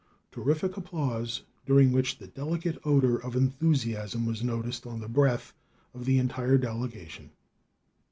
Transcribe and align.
[Terrific 0.31 0.77
applause, 0.77 1.43
during 1.67 1.91
which 1.91 2.17
the 2.17 2.25
delicate 2.25 2.79
odor 2.83 3.19
of 3.19 3.35
enthusiasm 3.35 4.25
was 4.25 4.41
noticed 4.41 4.87
on 4.87 4.99
the 4.99 5.07
breath 5.07 5.53
of 5.93 6.05
the 6.05 6.17
entire 6.17 6.57
delegation. 6.57 7.29